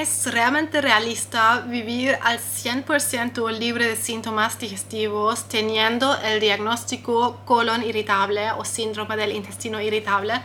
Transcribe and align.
¿Es 0.00 0.32
realmente 0.32 0.80
realista 0.80 1.60
vivir 1.60 2.16
al 2.22 2.38
100% 2.38 3.50
libre 3.50 3.86
de 3.86 3.96
síntomas 3.96 4.58
digestivos 4.58 5.46
teniendo 5.46 6.18
el 6.22 6.40
diagnóstico 6.40 7.42
colon 7.44 7.82
irritable 7.82 8.50
o 8.52 8.64
síndrome 8.64 9.18
del 9.18 9.32
intestino 9.32 9.78
irritable? 9.78 10.40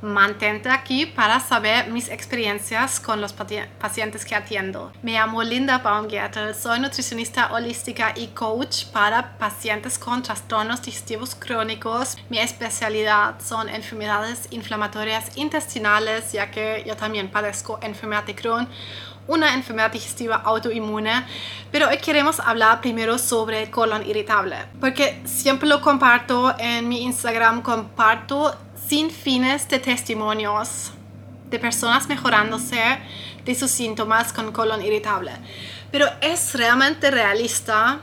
Mantente 0.00 0.68
aquí 0.68 1.06
para 1.06 1.40
saber 1.40 1.90
mis 1.90 2.08
experiencias 2.08 3.00
con 3.00 3.20
los 3.20 3.32
pacientes 3.32 4.24
que 4.24 4.36
atiendo. 4.36 4.92
Me 5.02 5.14
llamo 5.14 5.42
Linda 5.42 5.78
Baumgärtel, 5.78 6.54
soy 6.54 6.78
nutricionista 6.78 7.52
holística 7.52 8.12
y 8.14 8.28
coach 8.28 8.84
para 8.92 9.36
pacientes 9.38 9.98
con 9.98 10.22
trastornos 10.22 10.82
digestivos 10.82 11.34
crónicos. 11.34 12.16
Mi 12.28 12.38
especialidad 12.38 13.40
son 13.40 13.68
enfermedades 13.68 14.46
inflamatorias 14.50 15.36
intestinales, 15.36 16.30
ya 16.30 16.50
que 16.52 16.84
yo 16.86 16.96
también 16.96 17.28
padezco 17.28 17.80
enfermedad 17.82 18.22
de 18.22 18.36
Crohn 18.36 18.68
una 19.28 19.54
enfermedad 19.54 19.92
digestiva 19.92 20.36
autoinmune, 20.36 21.24
pero 21.70 21.88
hoy 21.88 21.98
queremos 21.98 22.40
hablar 22.40 22.80
primero 22.80 23.18
sobre 23.18 23.70
colon 23.70 24.04
irritable, 24.08 24.56
porque 24.80 25.20
siempre 25.26 25.68
lo 25.68 25.82
comparto 25.82 26.54
en 26.58 26.88
mi 26.88 27.02
Instagram, 27.02 27.60
comparto 27.60 28.56
sin 28.88 29.10
fines 29.10 29.68
de 29.68 29.78
testimonios 29.78 30.92
de 31.50 31.58
personas 31.58 32.08
mejorándose 32.08 32.80
de 33.44 33.54
sus 33.54 33.70
síntomas 33.70 34.32
con 34.32 34.52
colon 34.52 34.82
irritable. 34.82 35.32
Pero 35.90 36.06
es 36.20 36.54
realmente 36.54 37.10
realista 37.10 38.00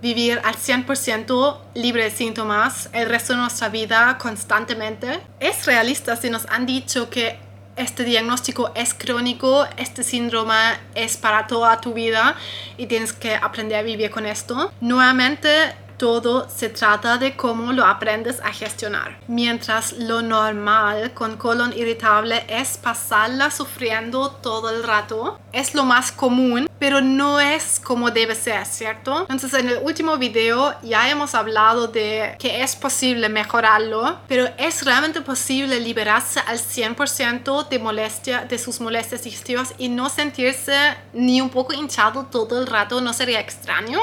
vivir 0.00 0.40
al 0.44 0.56
100% 0.56 1.58
libre 1.74 2.04
de 2.04 2.10
síntomas 2.10 2.88
el 2.92 3.08
resto 3.08 3.34
de 3.34 3.40
nuestra 3.40 3.68
vida 3.68 4.18
constantemente. 4.18 5.20
Es 5.38 5.66
realista 5.66 6.16
si 6.16 6.28
nos 6.28 6.46
han 6.46 6.66
dicho 6.66 7.08
que 7.08 7.38
este 7.76 8.04
diagnóstico 8.04 8.70
es 8.74 8.92
crónico, 8.92 9.66
este 9.76 10.02
síndrome 10.02 10.54
es 10.94 11.16
para 11.16 11.46
toda 11.46 11.80
tu 11.80 11.94
vida 11.94 12.36
y 12.76 12.86
tienes 12.86 13.12
que 13.12 13.34
aprender 13.34 13.78
a 13.78 13.82
vivir 13.82 14.10
con 14.10 14.26
esto. 14.26 14.72
Nuevamente, 14.80 15.74
todo 16.02 16.48
se 16.48 16.68
trata 16.68 17.16
de 17.16 17.36
cómo 17.36 17.72
lo 17.72 17.86
aprendes 17.86 18.40
a 18.40 18.52
gestionar. 18.52 19.20
Mientras 19.28 19.92
lo 19.92 20.20
normal 20.20 21.14
con 21.14 21.36
colon 21.36 21.72
irritable 21.76 22.44
es 22.48 22.76
pasarla 22.76 23.52
sufriendo 23.52 24.28
todo 24.28 24.70
el 24.70 24.82
rato, 24.82 25.38
es 25.52 25.76
lo 25.76 25.84
más 25.84 26.10
común, 26.10 26.68
pero 26.80 27.00
no 27.00 27.38
es 27.38 27.78
como 27.78 28.10
debe 28.10 28.34
ser, 28.34 28.66
¿cierto? 28.66 29.20
Entonces 29.20 29.54
en 29.54 29.68
el 29.68 29.78
último 29.84 30.16
video 30.16 30.74
ya 30.82 31.08
hemos 31.08 31.36
hablado 31.36 31.86
de 31.86 32.34
que 32.40 32.64
es 32.64 32.74
posible 32.74 33.28
mejorarlo, 33.28 34.18
pero 34.26 34.48
es 34.58 34.84
realmente 34.84 35.20
posible 35.20 35.78
liberarse 35.78 36.40
al 36.40 36.58
100% 36.58 37.68
de 37.68 37.78
molestia, 37.78 38.44
de 38.44 38.58
sus 38.58 38.80
molestias 38.80 39.22
digestivas 39.22 39.72
y 39.78 39.88
no 39.88 40.08
sentirse 40.08 40.96
ni 41.12 41.40
un 41.40 41.50
poco 41.50 41.72
hinchado 41.72 42.26
todo 42.28 42.60
el 42.60 42.66
rato, 42.66 43.00
no 43.00 43.12
sería 43.12 43.38
extraño. 43.38 44.00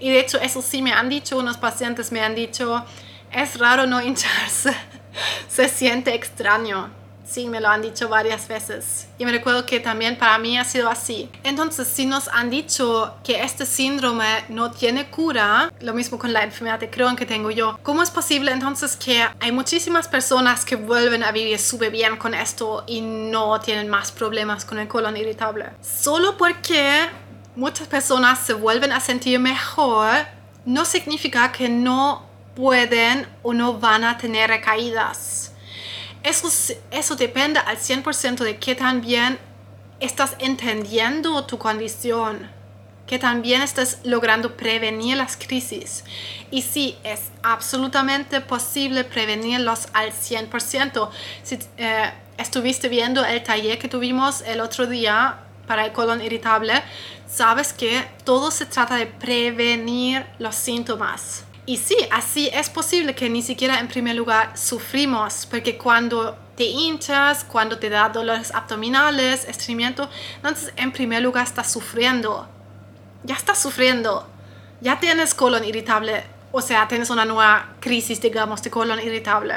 Y 0.00 0.10
de 0.10 0.18
hecho 0.18 0.40
eso 0.40 0.62
sí 0.62 0.82
me 0.82 0.92
han 0.92 1.08
dicho 1.08 1.27
unos 1.36 1.56
pacientes 1.56 2.12
me 2.12 2.20
han 2.20 2.34
dicho, 2.34 2.84
es 3.30 3.58
raro 3.58 3.86
no 3.86 4.00
hincharse, 4.00 4.74
se 5.48 5.68
siente 5.68 6.14
extraño. 6.14 6.90
Sí, 7.28 7.46
me 7.46 7.60
lo 7.60 7.68
han 7.68 7.82
dicho 7.82 8.08
varias 8.08 8.48
veces. 8.48 9.06
Y 9.18 9.26
me 9.26 9.32
recuerdo 9.32 9.66
que 9.66 9.80
también 9.80 10.16
para 10.16 10.38
mí 10.38 10.56
ha 10.56 10.64
sido 10.64 10.88
así. 10.88 11.30
Entonces, 11.44 11.86
si 11.86 12.06
nos 12.06 12.26
han 12.28 12.48
dicho 12.48 13.16
que 13.22 13.42
este 13.42 13.66
síndrome 13.66 14.24
no 14.48 14.70
tiene 14.70 15.10
cura, 15.10 15.70
lo 15.80 15.92
mismo 15.92 16.18
con 16.18 16.32
la 16.32 16.42
enfermedad 16.42 16.80
de 16.80 16.88
Crohn 16.88 17.16
que 17.16 17.26
tengo 17.26 17.50
yo, 17.50 17.78
¿cómo 17.82 18.02
es 18.02 18.10
posible 18.10 18.50
entonces 18.50 18.96
que 18.96 19.26
hay 19.40 19.52
muchísimas 19.52 20.08
personas 20.08 20.64
que 20.64 20.76
vuelven 20.76 21.22
a 21.22 21.30
vivir 21.30 21.58
súper 21.58 21.90
bien 21.90 22.16
con 22.16 22.32
esto 22.32 22.84
y 22.86 23.02
no 23.02 23.60
tienen 23.60 23.88
más 23.88 24.10
problemas 24.10 24.64
con 24.64 24.78
el 24.78 24.88
colon 24.88 25.14
irritable? 25.18 25.66
Solo 25.82 26.38
porque 26.38 27.10
muchas 27.56 27.88
personas 27.88 28.38
se 28.38 28.54
vuelven 28.54 28.92
a 28.92 29.00
sentir 29.00 29.38
mejor 29.38 30.37
no 30.68 30.84
significa 30.84 31.50
que 31.50 31.70
no 31.70 32.26
pueden 32.54 33.26
o 33.42 33.54
no 33.54 33.78
van 33.78 34.04
a 34.04 34.18
tener 34.18 34.50
recaídas. 34.50 35.52
Eso, 36.22 36.48
eso 36.90 37.16
depende 37.16 37.58
al 37.60 37.78
100% 37.78 38.44
de 38.44 38.58
que 38.58 38.74
también 38.74 39.38
estás 39.98 40.36
entendiendo 40.38 41.42
tu 41.46 41.56
condición, 41.56 42.50
que 43.06 43.18
también 43.18 43.62
estás 43.62 44.00
logrando 44.04 44.58
prevenir 44.58 45.16
las 45.16 45.38
crisis. 45.38 46.04
Y 46.50 46.60
sí, 46.60 46.98
es 47.02 47.30
absolutamente 47.42 48.42
posible 48.42 49.04
prevenirlos 49.04 49.88
al 49.94 50.12
100%. 50.12 51.08
Si 51.44 51.58
eh, 51.78 52.12
estuviste 52.36 52.90
viendo 52.90 53.24
el 53.24 53.42
taller 53.42 53.78
que 53.78 53.88
tuvimos 53.88 54.42
el 54.42 54.60
otro 54.60 54.86
día, 54.86 55.38
para 55.68 55.84
el 55.84 55.92
colon 55.92 56.20
irritable, 56.20 56.82
sabes 57.28 57.72
que 57.72 58.04
todo 58.24 58.50
se 58.50 58.66
trata 58.66 58.96
de 58.96 59.06
prevenir 59.06 60.26
los 60.40 60.56
síntomas. 60.56 61.44
Y 61.66 61.76
sí, 61.76 61.96
así 62.10 62.48
es 62.52 62.70
posible 62.70 63.14
que 63.14 63.28
ni 63.28 63.42
siquiera 63.42 63.78
en 63.78 63.88
primer 63.88 64.16
lugar 64.16 64.56
sufrimos, 64.56 65.46
porque 65.46 65.76
cuando 65.76 66.38
te 66.56 66.64
hinchas, 66.64 67.44
cuando 67.44 67.78
te 67.78 67.90
da 67.90 68.08
dolores 68.08 68.52
abdominales, 68.54 69.44
estreñimiento, 69.46 70.08
entonces 70.36 70.72
en 70.76 70.90
primer 70.92 71.22
lugar 71.22 71.46
estás 71.46 71.70
sufriendo. 71.70 72.48
Ya 73.22 73.34
estás 73.34 73.60
sufriendo. 73.60 74.26
Ya 74.80 74.98
tienes 74.98 75.34
colon 75.34 75.62
irritable, 75.62 76.24
o 76.50 76.60
sea, 76.62 76.88
tienes 76.88 77.10
una 77.10 77.24
nueva 77.24 77.74
crisis, 77.80 78.20
digamos, 78.20 78.62
de 78.62 78.70
colon 78.70 79.00
irritable. 79.00 79.54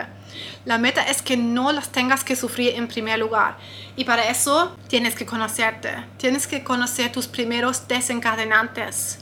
La 0.66 0.78
meta 0.78 1.04
es 1.04 1.22
que 1.22 1.38
no 1.38 1.72
las 1.72 1.90
tengas 1.90 2.24
que 2.24 2.36
sufrir 2.36 2.76
en 2.76 2.88
primer 2.88 3.20
lugar. 3.20 3.58
Y 3.96 4.04
para 4.04 4.30
eso 4.30 4.76
tienes 4.88 5.16
que 5.16 5.26
conocerte. 5.26 5.92
Tienes 6.18 6.48
que 6.48 6.64
conocer 6.64 7.12
tus 7.12 7.28
primeros 7.28 7.88
desencadenantes. 7.88 9.20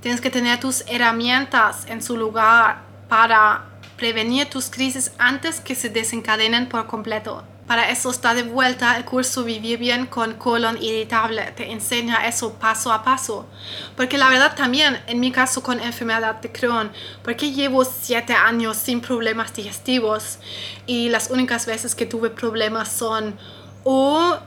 Tienes 0.00 0.20
que 0.20 0.30
tener 0.30 0.60
tus 0.60 0.84
herramientas 0.86 1.86
en 1.88 2.02
su 2.02 2.16
lugar 2.16 2.82
para 3.08 3.64
prevenir 3.96 4.48
tus 4.48 4.70
crisis 4.70 5.12
antes 5.18 5.60
que 5.60 5.74
se 5.74 5.88
desencadenen 5.88 6.68
por 6.68 6.86
completo. 6.86 7.44
Para 7.66 7.90
eso 7.90 8.10
está 8.10 8.32
de 8.32 8.44
vuelta 8.44 8.96
el 8.96 9.04
curso 9.04 9.42
Vivir 9.42 9.78
bien 9.78 10.06
con 10.06 10.34
colon 10.34 10.80
irritable. 10.80 11.42
Te 11.56 11.72
enseña 11.72 12.26
eso 12.26 12.54
paso 12.54 12.92
a 12.92 13.02
paso. 13.02 13.46
Porque 13.96 14.18
la 14.18 14.28
verdad 14.28 14.54
también, 14.54 15.02
en 15.08 15.18
mi 15.18 15.32
caso 15.32 15.62
con 15.62 15.80
enfermedad 15.80 16.36
de 16.36 16.52
Crohn, 16.52 16.92
porque 17.24 17.52
llevo 17.52 17.84
siete 17.84 18.34
años 18.34 18.76
sin 18.76 19.00
problemas 19.00 19.52
digestivos 19.52 20.38
y 20.86 21.08
las 21.08 21.30
únicas 21.30 21.66
veces 21.66 21.94
que 21.94 22.06
tuve 22.06 22.30
problemas 22.30 22.90
son 22.90 23.36
o 23.82 24.38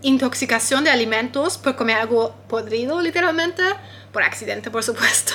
intoxicación 0.00 0.84
de 0.84 0.90
alimentos 0.90 1.58
por 1.58 1.76
comer 1.76 1.96
algo 1.98 2.34
podrido 2.48 3.00
literalmente, 3.00 3.62
por 4.12 4.22
accidente 4.22 4.70
por 4.70 4.82
supuesto, 4.82 5.34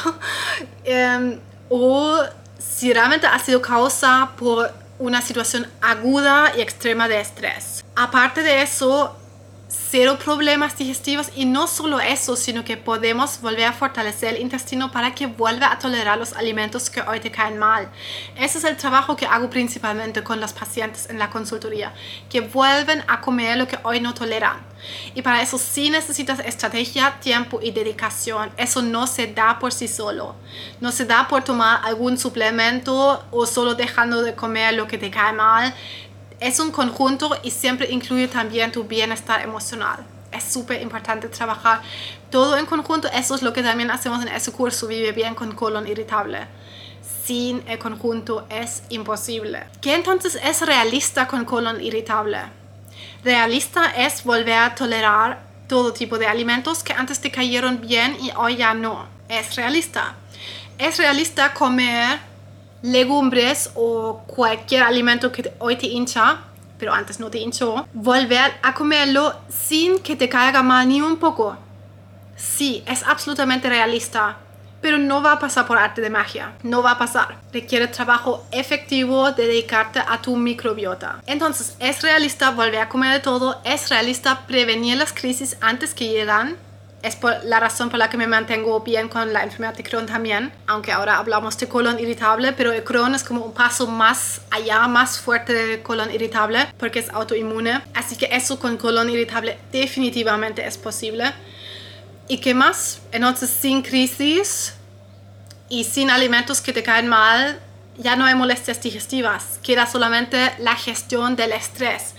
em, 0.84 1.40
o 1.70 2.24
si 2.58 2.94
realmente 2.94 3.28
ha 3.28 3.38
sido 3.40 3.62
causa 3.62 4.32
por 4.38 4.83
una 5.04 5.22
situación 5.22 5.68
aguda 5.82 6.54
y 6.58 6.62
extrema 6.62 7.10
de 7.10 7.20
estrés. 7.20 7.84
Aparte 7.94 8.42
de 8.42 8.62
eso, 8.62 9.18
cero 9.94 10.18
problemas 10.18 10.76
digestivos 10.76 11.30
y 11.36 11.46
no 11.46 11.68
solo 11.68 12.00
eso, 12.00 12.36
sino 12.36 12.66
que 12.66 12.78
podemos 12.78 13.40
volver 13.42 13.66
a 13.66 13.74
fortalecer 13.74 14.34
el 14.34 14.42
intestino 14.42 14.92
para 14.92 15.14
que 15.14 15.28
vuelva 15.28 15.72
a 15.72 15.78
tolerar 15.78 16.18
los 16.18 16.34
alimentos 16.34 16.90
que 16.90 17.02
hoy 17.02 17.20
te 17.20 17.30
caen 17.30 17.60
mal. 17.60 17.88
Ese 18.36 18.58
es 18.58 18.64
el 18.64 18.76
trabajo 18.76 19.16
que 19.16 19.28
hago 19.28 19.52
principalmente 19.52 20.24
con 20.24 20.40
los 20.40 20.52
pacientes 20.52 21.12
en 21.12 21.20
la 21.20 21.30
consultoría, 21.30 21.94
que 22.28 22.42
vuelven 22.42 23.04
a 23.08 23.22
comer 23.22 23.56
lo 23.56 23.68
que 23.68 23.78
hoy 23.84 24.00
no 24.00 24.16
toleran. 24.16 24.66
Y 25.14 25.22
para 25.22 25.44
eso 25.44 25.60
sí 25.60 25.92
necesitas 25.92 26.40
estrategia, 26.40 27.20
tiempo 27.20 27.60
y 27.62 27.70
dedicación. 27.70 28.52
Eso 28.58 28.82
no 28.82 29.06
se 29.06 29.28
da 29.28 29.60
por 29.60 29.72
sí 29.72 29.88
solo. 29.88 30.36
No 30.82 30.92
se 30.92 31.06
da 31.06 31.28
por 31.28 31.44
tomar 31.44 31.82
algún 31.84 32.18
suplemento 32.18 33.24
o 33.30 33.46
solo 33.46 33.76
dejando 33.76 34.24
de 34.24 34.34
comer 34.34 34.74
lo 34.74 34.88
que 34.88 34.98
te 34.98 35.12
cae 35.12 35.34
mal 35.34 35.72
es 36.40 36.60
un 36.60 36.72
conjunto 36.72 37.38
y 37.44 37.52
siempre 37.52 37.92
incluye 37.92 38.28
también 38.28 38.72
tu 38.72 38.84
bienestar 38.84 39.42
emocional. 39.42 40.06
Es 40.32 40.44
súper 40.44 40.82
importante 40.82 41.28
trabajar 41.28 41.82
todo 42.32 42.58
en 42.58 42.66
conjunto. 42.66 43.08
Eso 43.14 43.36
es 43.36 43.44
lo 43.44 43.54
que 43.54 43.62
también 43.62 43.92
hacemos 43.92 44.22
en 44.24 44.30
ese 44.30 44.52
curso, 44.52 44.88
Vive 44.88 45.12
bien 45.12 45.36
con 45.36 45.54
colon 45.54 45.88
irritable. 45.88 46.48
Sin 47.26 47.64
el 47.68 47.78
conjunto 47.78 48.46
es 48.50 48.84
imposible. 48.90 49.66
¿Qué 49.82 49.94
entonces 49.94 50.40
es 50.44 50.62
realista 50.62 51.28
con 51.28 51.46
colon 51.46 51.82
irritable? 51.82 52.40
Realista 53.24 53.92
es 53.92 54.24
volver 54.24 54.58
a 54.58 54.76
tolerar 54.76 55.44
todo 55.68 55.94
tipo 55.94 56.18
de 56.18 56.28
alimentos 56.28 56.84
que 56.84 56.94
antes 56.94 57.22
te 57.22 57.32
cayeron 57.32 57.80
bien 57.80 58.18
y 58.20 58.32
hoy 58.36 58.58
ya 58.58 58.74
no. 58.74 59.08
Es 59.30 59.56
realista. 59.56 60.16
Es 60.78 60.98
realista 60.98 61.54
comer 61.54 62.20
legumbres 62.84 63.72
o 63.74 64.22
cualquier 64.28 64.84
alimento 64.84 65.32
que 65.32 65.52
hoy 65.58 65.76
te 65.78 65.88
hincha, 65.88 66.42
pero 66.78 66.94
antes 66.94 67.20
no 67.20 67.32
te 67.32 67.40
hinchó, 67.40 67.88
volver 67.94 68.54
a 68.62 68.74
comerlo 68.76 69.34
sin 69.50 69.98
que 70.00 70.16
te 70.16 70.30
caiga 70.30 70.62
mal 70.62 70.88
ni 70.88 71.02
un 71.02 71.18
poco. 71.18 71.58
Sí, 72.36 72.84
es 72.86 73.04
absolutamente 73.04 73.70
realista. 73.70 74.38
pero 74.84 74.98
no 74.98 75.24
va 75.24 75.32
a 75.32 75.40
pasar 75.40 75.66
por 75.66 75.78
arte 75.78 76.02
de 76.02 76.10
magia, 76.10 76.56
no 76.62 76.84
va 76.84 76.92
a 76.92 76.98
pasar. 76.98 77.38
Requiere 77.54 77.88
trabajo 77.88 78.44
efectivo 78.52 79.32
de 79.32 79.48
dedicarte 79.48 80.00
a 80.06 80.22
tu 80.22 80.36
microbiota. 80.36 81.22
Entonces, 81.26 81.78
¿es 81.80 82.02
realista 82.02 82.52
volver 82.52 82.82
a 82.82 82.90
comer 82.90 83.14
de 83.14 83.20
todo? 83.22 83.62
¿Es 83.64 83.90
realista 83.90 84.46
prevenir 84.46 84.98
las 84.98 85.14
crisis 85.14 85.56
antes 85.62 85.94
que 85.94 86.10
llegan? 86.10 86.58
Es 87.04 87.18
por 87.18 87.44
la 87.44 87.60
razón 87.60 87.90
por 87.90 88.00
la 88.00 88.10
que 88.10 88.16
me 88.16 88.28
mantengo 88.28 88.80
bien 88.80 89.10
con 89.10 89.34
la 89.34 89.44
enfermedad 89.44 89.76
de 89.76 89.84
Crohn 89.84 90.06
también, 90.06 90.54
aunque 90.68 90.94
ahora 90.94 91.18
hablamos 91.18 91.58
de 91.58 91.68
colon 91.68 92.00
irritable, 92.00 92.54
pero 92.54 92.72
el 92.72 92.82
Crohn 92.86 93.14
es 93.14 93.26
como 93.26 93.44
un 93.44 93.54
paso 93.54 93.88
más 93.88 94.40
allá, 94.50 94.88
más 94.88 95.20
fuerte 95.20 95.54
del 95.54 95.82
colon 95.84 96.10
irritable, 96.12 96.66
porque 96.78 97.00
es 97.00 97.10
autoinmune. 97.10 97.82
Así 97.94 98.16
que 98.16 98.30
eso 98.32 98.58
con 98.58 98.78
colon 98.78 99.10
irritable 99.10 99.60
definitivamente 99.74 100.66
es 100.66 100.78
posible. 100.78 101.34
¿Y 102.30 102.38
qué 102.38 102.54
más? 102.54 103.02
Entonces, 103.12 103.50
sin 103.50 103.82
crisis 103.82 104.76
y 105.68 105.84
sin 105.84 106.10
alimentos 106.10 106.62
que 106.62 106.72
te 106.72 106.84
caen 106.84 107.10
mal, 107.10 107.60
ya 107.98 108.16
no 108.16 108.24
hay 108.24 108.34
molestias 108.34 108.82
digestivas, 108.82 109.60
queda 109.62 109.88
solamente 109.88 110.54
la 110.58 110.76
gestión 110.76 111.36
del 111.36 111.52
estrés 111.52 112.16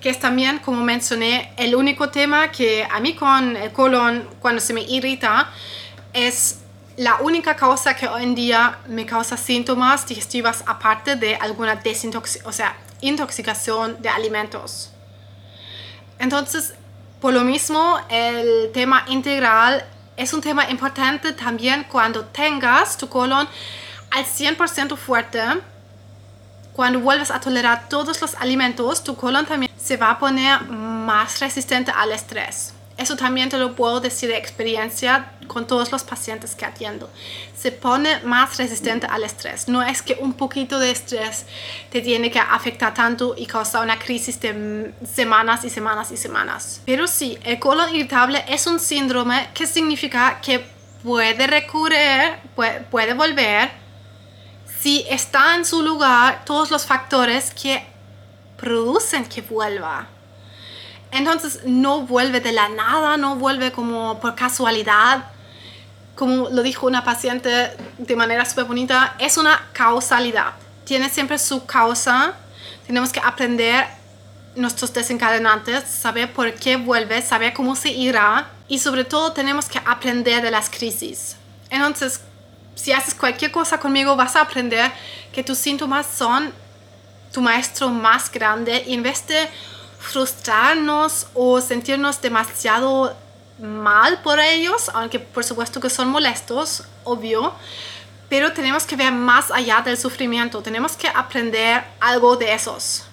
que 0.00 0.10
es 0.10 0.20
también, 0.20 0.58
como 0.60 0.82
mencioné, 0.82 1.52
el 1.56 1.74
único 1.74 2.10
tema 2.10 2.50
que 2.50 2.86
a 2.90 3.00
mí 3.00 3.14
con 3.14 3.56
el 3.56 3.72
colon, 3.72 4.28
cuando 4.40 4.60
se 4.60 4.72
me 4.72 4.82
irrita, 4.82 5.50
es 6.12 6.60
la 6.96 7.16
única 7.20 7.56
causa 7.56 7.94
que 7.94 8.08
hoy 8.08 8.24
en 8.24 8.34
día 8.34 8.78
me 8.88 9.06
causa 9.06 9.36
síntomas 9.36 10.06
digestivas 10.06 10.64
aparte 10.66 11.16
de 11.16 11.36
alguna 11.36 11.76
desintoxicación, 11.76 12.48
o 12.48 12.52
sea, 12.52 12.76
intoxicación 13.00 14.00
de 14.02 14.08
alimentos. 14.08 14.90
Entonces, 16.18 16.74
por 17.20 17.32
lo 17.32 17.42
mismo, 17.42 17.98
el 18.08 18.70
tema 18.72 19.04
integral 19.08 19.84
es 20.16 20.32
un 20.32 20.40
tema 20.40 20.68
importante 20.68 21.32
también 21.32 21.84
cuando 21.84 22.24
tengas 22.24 22.96
tu 22.96 23.08
colon 23.08 23.48
al 24.10 24.24
100% 24.24 24.96
fuerte. 24.96 25.40
Cuando 26.72 27.00
vuelves 27.00 27.30
a 27.30 27.40
tolerar 27.40 27.88
todos 27.88 28.20
los 28.20 28.34
alimentos, 28.36 29.02
tu 29.02 29.16
colon 29.16 29.46
también 29.46 29.67
se 29.88 29.96
va 29.96 30.10
a 30.10 30.18
poner 30.18 30.64
más 30.68 31.40
resistente 31.40 31.90
al 31.90 32.12
estrés. 32.12 32.74
Eso 32.98 33.16
también 33.16 33.48
te 33.48 33.56
lo 33.56 33.74
puedo 33.74 34.00
decir 34.00 34.28
de 34.28 34.36
experiencia 34.36 35.32
con 35.46 35.66
todos 35.66 35.90
los 35.90 36.02
pacientes 36.02 36.54
que 36.54 36.66
atiendo. 36.66 37.08
Se 37.56 37.72
pone 37.72 38.20
más 38.20 38.58
resistente 38.58 39.06
al 39.06 39.24
estrés. 39.24 39.66
No 39.66 39.82
es 39.82 40.02
que 40.02 40.18
un 40.20 40.34
poquito 40.34 40.78
de 40.78 40.90
estrés 40.90 41.46
te 41.90 42.02
tiene 42.02 42.30
que 42.30 42.38
afectar 42.38 42.92
tanto 42.92 43.34
y 43.34 43.46
causar 43.46 43.82
una 43.82 43.98
crisis 43.98 44.38
de 44.40 44.92
semanas 45.10 45.64
y 45.64 45.70
semanas 45.70 46.12
y 46.12 46.18
semanas. 46.18 46.82
Pero 46.84 47.06
sí, 47.06 47.38
el 47.42 47.58
colon 47.58 47.94
irritable 47.94 48.44
es 48.46 48.66
un 48.66 48.78
síndrome 48.78 49.48
que 49.54 49.66
significa 49.66 50.38
que 50.42 50.66
puede 51.02 51.46
recurrir, 51.46 52.36
puede 52.90 53.14
volver 53.14 53.70
si 54.82 55.06
está 55.08 55.54
en 55.54 55.64
su 55.64 55.80
lugar 55.82 56.44
todos 56.44 56.70
los 56.70 56.84
factores 56.84 57.54
que 57.54 57.97
producen 58.58 59.24
que 59.24 59.40
vuelva. 59.40 60.08
Entonces 61.10 61.60
no 61.64 62.02
vuelve 62.02 62.40
de 62.40 62.52
la 62.52 62.68
nada, 62.68 63.16
no 63.16 63.36
vuelve 63.36 63.72
como 63.72 64.20
por 64.20 64.34
casualidad. 64.34 65.24
Como 66.14 66.50
lo 66.50 66.62
dijo 66.62 66.86
una 66.86 67.04
paciente 67.04 67.76
de 67.96 68.16
manera 68.16 68.44
súper 68.44 68.64
bonita, 68.64 69.14
es 69.18 69.38
una 69.38 69.68
causalidad. 69.72 70.52
Tiene 70.84 71.08
siempre 71.08 71.38
su 71.38 71.64
causa. 71.64 72.34
Tenemos 72.86 73.12
que 73.12 73.20
aprender 73.20 73.86
nuestros 74.56 74.92
desencadenantes, 74.92 75.84
saber 75.84 76.32
por 76.32 76.52
qué 76.54 76.76
vuelve, 76.76 77.22
saber 77.22 77.54
cómo 77.54 77.76
se 77.76 77.90
irá 77.90 78.48
y 78.66 78.80
sobre 78.80 79.04
todo 79.04 79.32
tenemos 79.32 79.68
que 79.68 79.78
aprender 79.78 80.42
de 80.42 80.50
las 80.50 80.68
crisis. 80.68 81.36
Entonces, 81.70 82.20
si 82.74 82.92
haces 82.92 83.14
cualquier 83.14 83.52
cosa 83.52 83.78
conmigo, 83.78 84.16
vas 84.16 84.36
a 84.36 84.42
aprender 84.42 84.90
que 85.32 85.44
tus 85.44 85.58
síntomas 85.58 86.06
son 86.06 86.52
tu 87.32 87.40
maestro 87.40 87.88
más 87.88 88.30
grande 88.30 88.84
y 88.86 88.94
en 88.94 89.02
vez 89.02 89.26
de 89.26 89.48
frustrarnos 89.98 91.26
o 91.34 91.60
sentirnos 91.60 92.20
demasiado 92.20 93.16
mal 93.58 94.22
por 94.22 94.38
ellos, 94.38 94.90
aunque 94.94 95.18
por 95.18 95.44
supuesto 95.44 95.80
que 95.80 95.90
son 95.90 96.08
molestos, 96.08 96.84
obvio, 97.04 97.52
pero 98.28 98.52
tenemos 98.52 98.84
que 98.84 98.96
ver 98.96 99.12
más 99.12 99.50
allá 99.50 99.82
del 99.84 99.96
sufrimiento, 99.96 100.62
tenemos 100.62 100.96
que 100.96 101.08
aprender 101.08 101.84
algo 102.00 102.36
de 102.36 102.52
esos, 102.52 103.04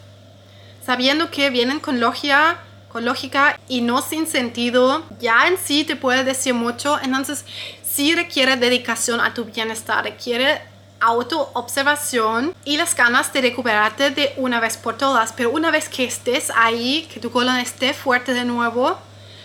sabiendo 0.86 1.32
que 1.32 1.50
vienen 1.50 1.80
con 1.80 2.00
lógica, 2.00 2.60
con 2.90 3.06
lógica 3.06 3.60
y 3.68 3.82
no 3.82 4.02
sin 4.02 4.28
sentido, 4.28 5.04
ya 5.20 5.48
en 5.48 5.58
sí 5.58 5.84
te 5.84 5.96
puede 5.96 6.24
decir 6.24 6.54
mucho, 6.54 7.00
entonces 7.02 7.46
sí 7.84 8.14
requiere 8.14 8.56
dedicación 8.56 9.20
a 9.20 9.34
tu 9.34 9.46
bienestar, 9.46 10.04
requiere 10.04 10.62
autoobservación 11.00 12.56
y 12.64 12.78
las 12.78 12.96
ganas 12.96 13.32
de 13.34 13.42
recuperarte 13.42 14.12
de 14.12 14.34
una 14.38 14.60
vez 14.60 14.78
por 14.78 14.98
todas. 14.98 15.34
Pero 15.34 15.52
una 15.52 15.72
vez 15.72 15.90
que 15.90 16.04
estés 16.04 16.52
ahí, 16.56 17.08
que 17.14 17.20
tu 17.20 17.32
colon 17.32 17.58
esté 17.58 17.94
fuerte 17.94 18.34
de 18.34 18.46
nuevo, 18.46 18.98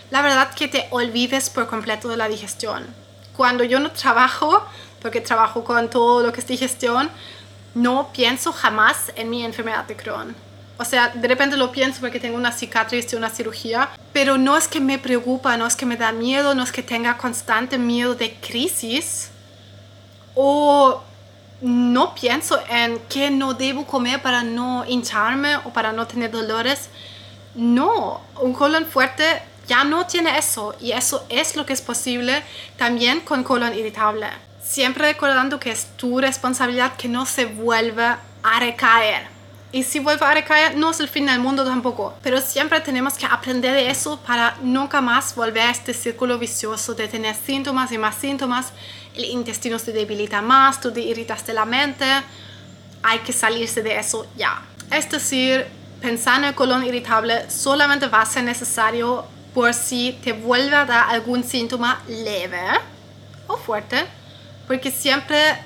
la 0.09 0.21
verdad 0.21 0.53
que 0.53 0.67
te 0.67 0.87
olvides 0.91 1.49
por 1.49 1.67
completo 1.67 2.09
de 2.09 2.17
la 2.17 2.27
digestión. 2.27 2.85
Cuando 3.35 3.63
yo 3.63 3.79
no 3.79 3.91
trabajo, 3.91 4.65
porque 5.01 5.21
trabajo 5.21 5.63
con 5.63 5.89
todo 5.89 6.25
lo 6.25 6.33
que 6.33 6.41
es 6.41 6.47
digestión, 6.47 7.09
no 7.73 8.09
pienso 8.11 8.51
jamás 8.51 9.11
en 9.15 9.29
mi 9.29 9.43
enfermedad 9.43 9.85
de 9.85 9.95
Crohn. 9.95 10.35
O 10.77 10.83
sea, 10.83 11.09
de 11.09 11.27
repente 11.27 11.57
lo 11.57 11.71
pienso 11.71 12.01
porque 12.01 12.19
tengo 12.19 12.35
una 12.35 12.51
cicatriz 12.51 13.09
de 13.09 13.15
una 13.15 13.29
cirugía, 13.29 13.89
pero 14.13 14.37
no 14.37 14.57
es 14.57 14.67
que 14.67 14.79
me 14.79 14.97
preocupa, 14.97 15.55
no 15.55 15.67
es 15.67 15.75
que 15.75 15.85
me 15.85 15.95
da 15.95 16.11
miedo, 16.11 16.55
no 16.55 16.63
es 16.63 16.71
que 16.71 16.81
tenga 16.81 17.17
constante 17.17 17.77
miedo 17.77 18.15
de 18.15 18.33
crisis 18.35 19.29
o 20.33 21.03
no 21.61 22.15
pienso 22.15 22.59
en 22.69 22.99
qué 23.07 23.29
no 23.29 23.53
debo 23.53 23.85
comer 23.85 24.21
para 24.21 24.43
no 24.43 24.83
hincharme 24.87 25.57
o 25.57 25.71
para 25.71 25.91
no 25.91 26.07
tener 26.07 26.31
dolores. 26.31 26.89
No, 27.55 28.21
un 28.41 28.53
colon 28.53 28.85
fuerte 28.85 29.23
ya 29.67 29.83
no 29.83 30.05
tiene 30.07 30.37
eso 30.37 30.75
y 30.79 30.91
eso 30.91 31.25
es 31.29 31.55
lo 31.55 31.65
que 31.65 31.73
es 31.73 31.81
posible 31.81 32.43
también 32.77 33.21
con 33.21 33.43
colon 33.43 33.73
irritable. 33.73 34.27
Siempre 34.61 35.05
recordando 35.05 35.59
que 35.59 35.71
es 35.71 35.87
tu 35.97 36.19
responsabilidad 36.19 36.95
que 36.95 37.07
no 37.07 37.25
se 37.25 37.45
vuelva 37.45 38.19
a 38.43 38.59
recaer. 38.59 39.40
Y 39.73 39.83
si 39.83 39.99
vuelve 39.99 40.25
a 40.25 40.33
recaer, 40.33 40.75
no 40.75 40.91
es 40.91 40.99
el 40.99 41.07
fin 41.07 41.27
del 41.27 41.39
mundo 41.39 41.63
tampoco. 41.63 42.13
Pero 42.21 42.41
siempre 42.41 42.81
tenemos 42.81 43.13
que 43.13 43.25
aprender 43.25 43.73
de 43.73 43.89
eso 43.89 44.19
para 44.19 44.57
nunca 44.61 44.99
más 44.99 45.33
volver 45.33 45.63
a 45.63 45.71
este 45.71 45.93
círculo 45.93 46.37
vicioso 46.37 46.93
de 46.93 47.07
tener 47.07 47.35
síntomas 47.35 47.91
y 47.91 47.97
más 47.97 48.15
síntomas 48.15 48.73
el 49.15 49.25
intestino 49.25 49.77
se 49.79 49.91
debilita 49.91 50.41
más, 50.41 50.79
tú 50.79 50.91
te 50.91 51.01
irritas 51.01 51.45
de 51.45 51.53
la 51.53 51.65
mente, 51.65 52.05
hay 53.03 53.19
que 53.19 53.33
salirse 53.33 53.83
de 53.83 53.99
eso 53.99 54.25
ya. 54.37 54.61
Es 54.91 55.09
decir, 55.09 55.65
pensar 56.01 56.39
en 56.39 56.45
el 56.45 56.55
colon 56.55 56.83
irritable 56.83 57.49
solamente 57.49 58.07
va 58.07 58.21
a 58.21 58.25
ser 58.25 58.43
necesario 58.43 59.25
por 59.53 59.73
si 59.73 60.17
te 60.23 60.33
vuelve 60.33 60.75
a 60.75 60.85
dar 60.85 61.09
algún 61.09 61.43
síntoma 61.43 62.01
leve 62.07 62.61
o 63.47 63.57
fuerte, 63.57 64.05
porque 64.67 64.91
siempre 64.91 65.57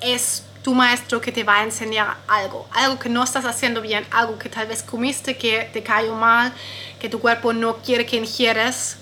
es 0.00 0.44
tu 0.64 0.74
maestro 0.74 1.20
que 1.20 1.30
te 1.30 1.44
va 1.44 1.56
a 1.56 1.62
enseñar 1.62 2.16
algo, 2.26 2.66
algo 2.72 2.98
que 2.98 3.10
no 3.10 3.22
estás 3.22 3.44
haciendo 3.44 3.82
bien, 3.82 4.06
algo 4.10 4.38
que 4.38 4.48
tal 4.48 4.66
vez 4.66 4.82
comiste 4.82 5.36
que 5.36 5.68
te 5.70 5.82
cayó 5.82 6.14
mal, 6.14 6.54
que 6.98 7.10
tu 7.10 7.20
cuerpo 7.20 7.52
no 7.52 7.76
quiere 7.76 8.06
que 8.06 8.16
ingieres 8.16 8.96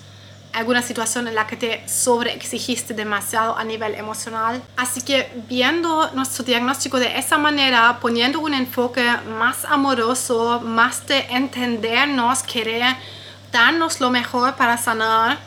alguna 0.53 0.83
situación 0.83 1.29
en 1.29 1.37
la 1.37 1.47
que 1.47 1.57
te 1.57 1.89
sobreexigiste 1.89 2.95
demasiado 2.95 3.57
a 3.57 3.63
nivel 3.63 3.95
emocional. 3.95 4.61
Así 4.77 5.03
que 5.03 5.31
viendo 5.49 6.11
nuestro 6.15 6.45
diagnóstico 6.45 6.99
de 6.99 7.17
esa 7.17 7.39
manera, 7.39 7.99
poniendo 8.01 8.41
un 8.41 8.55
enfoque 8.55 9.09
más 9.39 9.65
amoroso, 9.65 10.61
más 10.61 11.07
de 11.07 11.21
entendernos, 11.31 12.43
querer 12.43 12.97
darnos 13.53 14.01
lo 14.01 14.11
mejor 14.11 14.57
para 14.57 14.77
sanar, 14.77 15.39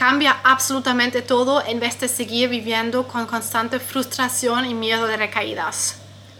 cambia 0.00 0.38
absolutamente 0.44 1.20
todo 1.20 1.62
en 1.66 1.78
vez 1.78 2.00
de 2.00 2.08
seguir 2.08 2.48
viviendo 2.48 3.06
con 3.06 3.26
constante 3.26 3.78
frustración 3.78 4.64
y 4.64 4.72
miedo 4.72 5.06
de 5.06 5.18
recaídas. 5.18 5.96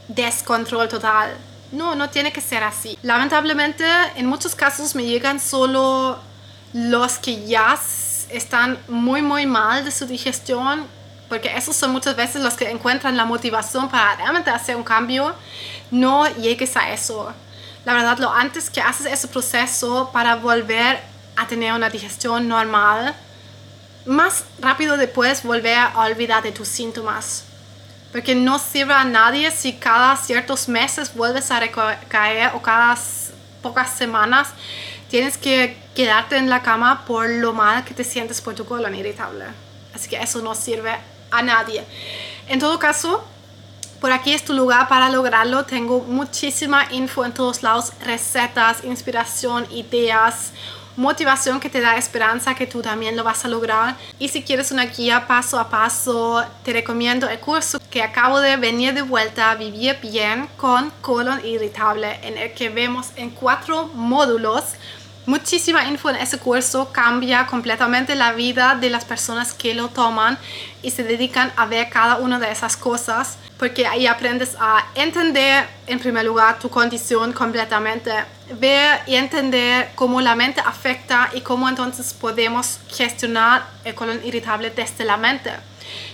Descontrol 0.09 0.88
total. 0.88 1.37
No, 1.71 1.95
no 1.95 2.09
tiene 2.09 2.33
que 2.33 2.40
ser 2.40 2.62
así. 2.64 2.99
Lamentablemente, 3.02 3.85
en 4.17 4.25
muchos 4.25 4.55
casos 4.55 4.95
me 4.95 5.05
llegan 5.05 5.38
solo 5.38 6.19
los 6.73 7.19
que 7.19 7.45
ya 7.45 7.79
están 8.31 8.79
muy, 8.88 9.21
muy 9.21 9.45
mal 9.45 9.85
de 9.85 9.90
su 9.90 10.07
digestión, 10.07 10.87
porque 11.29 11.55
esos 11.55 11.76
son 11.76 11.90
muchas 11.90 12.17
veces 12.17 12.40
los 12.40 12.55
que 12.55 12.71
encuentran 12.71 13.14
la 13.14 13.26
motivación 13.26 13.90
para 13.90 14.17
realmente 14.17 14.49
hacer 14.49 14.75
un 14.75 14.85
cambio, 14.85 15.35
no 15.90 16.26
llegues 16.37 16.79
a 16.79 16.90
eso. 16.95 17.31
La 17.85 17.93
verdad, 17.93 18.17
lo 18.21 18.33
antes 18.33 18.71
que 18.71 18.81
haces 18.81 19.05
ese 19.05 19.29
proceso 19.29 20.09
para 20.14 20.37
volver 20.37 20.99
a 21.37 21.47
tener 21.47 21.75
una 21.75 21.90
digestión 21.90 22.49
normal, 22.49 23.14
más 24.07 24.45
rápido 24.61 24.97
después 24.97 25.42
volver 25.42 25.78
a 25.78 25.99
olvidar 25.99 26.42
de 26.42 26.52
tus 26.52 26.69
síntomas. 26.69 27.45
Porque 28.12 28.35
no 28.35 28.59
sirve 28.59 28.92
a 28.92 29.04
nadie 29.04 29.50
si 29.50 29.75
cada 29.75 30.16
ciertos 30.16 30.69
meses 30.69 31.14
vuelves 31.14 31.50
a 31.50 31.61
recaer 31.61 32.52
o 32.54 32.62
cada 32.62 32.97
pocas 33.62 33.92
semanas 33.92 34.49
tienes 35.09 35.37
que 35.37 35.76
quedarte 35.95 36.37
en 36.37 36.49
la 36.49 36.62
cama 36.62 37.04
por 37.04 37.28
lo 37.28 37.52
mal 37.52 37.85
que 37.85 37.95
te 37.95 38.04
sientes 38.04 38.40
por 38.40 38.54
tu 38.54 38.64
colon 38.64 38.95
irritable. 38.95 39.45
Así 39.95 40.09
que 40.09 40.16
eso 40.16 40.40
no 40.40 40.54
sirve 40.54 40.95
a 41.30 41.42
nadie. 41.42 41.85
En 42.49 42.59
todo 42.59 42.78
caso, 42.78 43.25
por 44.00 44.12
aquí 44.12 44.33
es 44.33 44.45
tu 44.45 44.54
lugar 44.54 44.88
para 44.88 45.11
lograrlo. 45.11 45.64
Tengo 45.64 46.00
muchísima 46.00 46.87
info 46.90 47.25
en 47.25 47.33
todos 47.33 47.62
lados, 47.62 47.92
recetas, 48.04 48.83
inspiración, 48.85 49.66
ideas, 49.71 50.52
motivación 50.97 51.61
que 51.61 51.70
te 51.70 51.80
da 51.80 51.97
esperanza 51.97 52.54
que 52.54 52.66
tú 52.66 52.82
también 52.82 53.16
lo 53.16 53.25
vas 53.25 53.44
a 53.44 53.49
lograr. 53.49 53.97
Y 54.18 54.28
si 54.28 54.42
quieres 54.42 54.70
una 54.73 54.87
guía 54.87 55.26
paso 55.26 55.59
a 55.59 55.68
paso, 55.68 56.44
te 56.62 56.73
recomiendo 56.73 57.28
el 57.28 57.38
curso 57.40 57.80
que 57.90 58.02
acabo 58.02 58.40
de 58.40 58.56
venir 58.56 58.94
de 58.94 59.02
vuelta, 59.02 59.54
Vivir 59.54 59.99
Bien 60.02 60.49
con 60.56 60.90
colon 61.00 61.44
irritable, 61.44 62.18
en 62.23 62.38
el 62.38 62.52
que 62.52 62.68
vemos 62.68 63.09
en 63.16 63.30
cuatro 63.30 63.88
módulos 63.94 64.64
muchísima 65.30 65.84
info 65.84 66.10
en 66.10 66.16
ese 66.16 66.38
curso 66.38 66.90
cambia 66.92 67.46
completamente 67.46 68.16
la 68.16 68.32
vida 68.32 68.75
de 68.75 68.90
las 68.90 69.04
personas 69.04 69.54
que 69.54 69.75
lo 69.75 69.88
toman 69.88 70.37
y 70.82 70.90
se 70.90 71.04
dedican 71.04 71.52
a 71.56 71.66
ver 71.66 71.88
cada 71.88 72.16
una 72.16 72.40
de 72.40 72.50
esas 72.50 72.76
cosas 72.76 73.38
porque 73.56 73.87
ahí 73.87 74.06
aprendes 74.06 74.56
a 74.58 74.84
entender 74.94 75.68
en 75.87 75.99
primer 76.00 76.25
lugar 76.25 76.58
tu 76.58 76.68
condición 76.68 77.32
completamente, 77.32 78.10
ver 78.58 79.00
y 79.06 79.14
entender 79.14 79.90
cómo 79.94 80.20
la 80.20 80.34
mente 80.34 80.60
afecta 80.64 81.30
y 81.32 81.42
cómo 81.42 81.68
entonces 81.68 82.12
podemos 82.12 82.80
gestionar 82.88 83.66
el 83.84 83.94
colon 83.94 84.20
irritable 84.25 84.70
desde 84.70 85.04
la 85.04 85.16
mente 85.16 85.52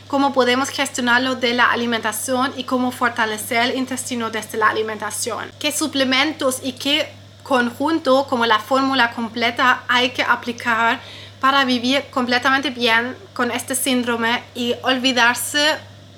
cómo 0.08 0.32
podemos 0.32 0.68
gestionarlo 0.68 1.34
de 1.34 1.52
la 1.52 1.72
alimentación 1.72 2.52
y 2.56 2.62
cómo 2.64 2.92
fortalecer 2.92 3.70
el 3.70 3.76
intestino 3.76 4.30
desde 4.30 4.56
la 4.56 4.68
alimentación. 4.68 5.50
¿Qué 5.58 5.72
suplementos 5.72 6.60
y 6.62 6.72
qué 6.72 7.08
conjunto, 7.46 8.26
como 8.26 8.44
la 8.44 8.58
fórmula 8.58 9.12
completa, 9.12 9.84
hay 9.86 10.10
que 10.10 10.22
aplicar 10.22 11.00
para 11.40 11.64
vivir 11.64 12.04
completamente 12.10 12.70
bien 12.70 13.16
con 13.34 13.52
este 13.52 13.76
síndrome 13.76 14.42
y 14.54 14.74
olvidarse 14.82 15.76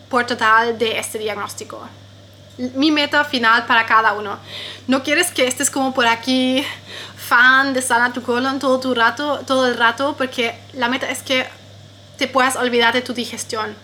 por 0.09 0.25
total 0.25 0.79
de 0.79 0.99
este 0.99 1.19
diagnóstico. 1.19 1.87
Mi 2.75 2.91
meta 2.91 3.25
final 3.25 3.67
para 3.67 3.85
cada 3.85 4.15
uno. 4.15 4.39
No 4.87 5.03
quieres 5.03 5.31
que 5.31 5.47
estés 5.47 5.71
como 5.71 5.93
por 5.93 6.07
aquí 6.07 6.65
fan 7.17 7.75
de 7.75 7.83
sana 7.83 8.13
tu 8.13 8.23
colon 8.23 8.59
todo 8.59 8.81
tu 8.81 8.95
rato, 8.95 9.41
todo 9.47 9.67
el 9.69 9.77
rato, 9.77 10.15
porque 10.17 10.55
la 10.73 10.89
meta 10.89 11.11
es 11.11 11.23
que 11.23 11.47
te 12.17 12.27
puedas 12.27 12.57
olvidar 12.57 12.95
de 12.95 13.03
tu 13.03 13.13
digestión. 13.13 13.77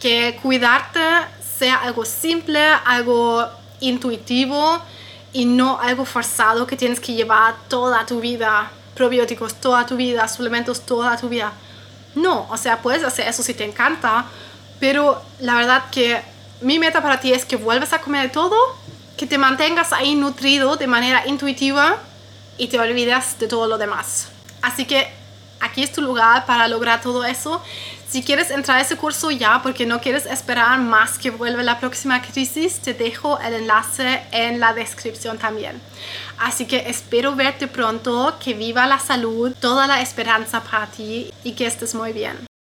Que 0.00 0.38
cuidarte 0.42 1.00
sea 1.58 1.76
algo 1.76 2.04
simple, 2.04 2.60
algo 2.84 3.46
intuitivo 3.80 4.82
y 5.32 5.44
no 5.44 5.80
algo 5.80 6.04
forzado 6.04 6.66
que 6.66 6.76
tienes 6.76 7.00
que 7.00 7.14
llevar 7.14 7.54
toda 7.68 8.04
tu 8.06 8.20
vida, 8.20 8.70
probióticos 8.94 9.54
toda 9.54 9.86
tu 9.86 9.96
vida, 9.96 10.28
suplementos 10.28 10.82
toda 10.82 11.16
tu 11.16 11.28
vida. 11.28 11.52
No, 12.14 12.46
o 12.50 12.56
sea, 12.56 12.82
puedes 12.82 13.02
hacer 13.04 13.26
eso 13.26 13.42
si 13.42 13.54
te 13.54 13.64
encanta, 13.64 14.26
pero 14.78 15.22
la 15.40 15.54
verdad 15.54 15.84
que 15.90 16.20
mi 16.60 16.78
meta 16.78 17.02
para 17.02 17.20
ti 17.20 17.32
es 17.32 17.44
que 17.44 17.56
vuelvas 17.56 17.92
a 17.92 18.00
comer 18.00 18.30
todo, 18.30 18.56
que 19.16 19.26
te 19.26 19.38
mantengas 19.38 19.92
ahí 19.92 20.14
nutrido 20.14 20.76
de 20.76 20.86
manera 20.86 21.26
intuitiva 21.26 21.96
y 22.58 22.68
te 22.68 22.78
olvides 22.78 23.38
de 23.38 23.48
todo 23.48 23.66
lo 23.66 23.78
demás. 23.78 24.28
Así 24.60 24.84
que 24.84 25.21
aquí 25.62 25.82
es 25.82 25.92
tu 25.92 26.02
lugar 26.02 26.44
para 26.44 26.68
lograr 26.68 27.00
todo 27.00 27.24
eso. 27.24 27.62
Si 28.08 28.22
quieres 28.22 28.50
entrar 28.50 28.76
a 28.76 28.80
ese 28.82 28.96
curso 28.96 29.30
ya 29.30 29.62
porque 29.62 29.86
no 29.86 30.00
quieres 30.00 30.26
esperar 30.26 30.78
más 30.80 31.18
que 31.18 31.30
vuelva 31.30 31.62
la 31.62 31.80
próxima 31.80 32.20
crisis, 32.20 32.80
te 32.80 32.92
dejo 32.92 33.38
el 33.40 33.54
enlace 33.54 34.22
en 34.32 34.60
la 34.60 34.74
descripción 34.74 35.38
también. 35.38 35.80
Así 36.38 36.66
que 36.66 36.90
espero 36.90 37.34
verte 37.34 37.68
pronto, 37.68 38.36
que 38.42 38.52
viva 38.52 38.86
la 38.86 38.98
salud, 38.98 39.54
toda 39.60 39.86
la 39.86 40.02
esperanza 40.02 40.62
para 40.62 40.86
ti 40.88 41.32
y 41.42 41.52
que 41.52 41.66
estés 41.66 41.94
muy 41.94 42.12
bien. 42.12 42.51